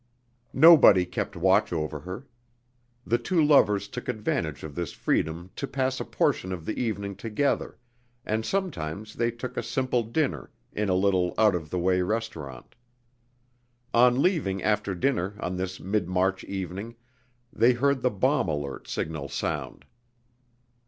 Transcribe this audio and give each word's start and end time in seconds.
Nobody 0.55 1.05
kept 1.05 1.35
watch 1.35 1.71
over 1.71 1.99
her. 1.99 2.25
The 3.05 3.19
two 3.19 3.39
lovers 3.39 3.87
took 3.87 4.09
advantage 4.09 4.63
of 4.63 4.73
this 4.73 4.93
freedom 4.93 5.51
to 5.55 5.67
pass 5.67 5.99
a 5.99 6.05
portion 6.05 6.51
of 6.51 6.65
the 6.65 6.75
evening 6.81 7.15
together 7.15 7.77
and 8.25 8.43
sometimes 8.43 9.13
they 9.13 9.29
took 9.29 9.57
a 9.57 9.61
simple 9.61 10.01
dinner 10.01 10.49
in 10.73 10.89
a 10.89 10.95
little 10.95 11.35
out 11.37 11.53
of 11.53 11.69
the 11.69 11.77
way 11.77 12.01
restaurant. 12.01 12.73
On 13.93 14.19
leaving 14.23 14.63
after 14.63 14.95
dinner 14.95 15.35
on 15.39 15.55
this 15.57 15.79
mid 15.79 16.09
March 16.09 16.43
evening 16.45 16.95
they 17.53 17.73
heard 17.73 18.01
the 18.01 18.09
bomb 18.09 18.49
alert 18.49 18.87
signal 18.87 19.29
sound. 19.29 19.85